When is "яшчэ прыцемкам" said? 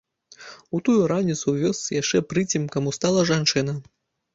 2.01-2.83